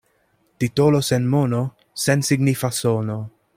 Titolo 0.61 0.99
sen 1.09 1.27
mono— 1.33 1.61
sensignifa 2.05 2.71
sono. 2.71 3.19